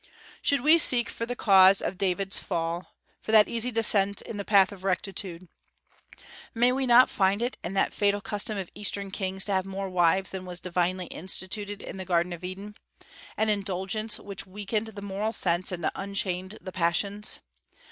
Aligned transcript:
Should 0.41 0.61
we 0.61 0.79
seek 0.79 1.11
for 1.11 1.27
the 1.27 1.35
cause 1.35 1.79
of 1.79 1.95
David's 1.99 2.39
fall, 2.39 2.95
for 3.21 3.31
that 3.31 3.47
easy 3.47 3.69
descent 3.69 4.23
in 4.23 4.37
the 4.37 4.43
path 4.43 4.71
of 4.71 4.83
rectitude, 4.83 5.47
may 6.55 6.71
we 6.71 6.87
not 6.87 7.07
find 7.07 7.39
it 7.39 7.55
in 7.63 7.75
that 7.75 7.93
fatal 7.93 8.19
custom 8.19 8.57
of 8.57 8.71
Eastern 8.73 9.11
kings 9.11 9.45
to 9.45 9.51
have 9.51 9.63
more 9.63 9.89
wives 9.91 10.31
than 10.31 10.43
was 10.43 10.59
divinely 10.59 11.05
instituted 11.05 11.83
in 11.83 11.97
the 11.97 12.05
Garden 12.05 12.33
of 12.33 12.43
Eden, 12.43 12.73
an 13.37 13.49
indulgence 13.49 14.17
which 14.17 14.47
weakened 14.47 14.87
the 14.87 15.03
moral 15.03 15.33
sense 15.33 15.71
and 15.71 15.87
unchained 15.93 16.57
the 16.61 16.71
passions? 16.71 17.39